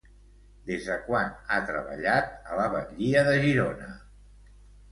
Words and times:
Des 0.69 0.87
de 0.91 0.95
quan 1.09 1.29
ha 1.49 1.59
treballat 1.67 2.33
a 2.55 2.59
la 2.63 2.65
batllia 2.77 3.25
de 3.31 3.39
Girona? 3.47 3.95